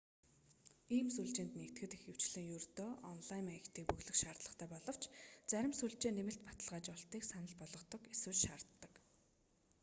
ийм 0.95 1.07
сүлжээнд 1.15 1.53
нэгдэхэд 1.57 1.91
ихэвчлэн 1.97 2.45
ердөө 2.57 2.91
онлайн 3.11 3.45
маягтыг 3.49 3.83
бөглөхийг 3.87 4.17
шаарддаг 4.21 4.67
боловч 4.73 5.03
зарим 5.51 5.73
сүлжээ 5.75 6.11
нэмэлт 6.15 6.41
баталгаажуулалтыг 6.47 7.21
санал 7.31 7.55
болгодог 7.61 8.01
эсвэл 8.13 8.39
шаарддаг 8.45 8.91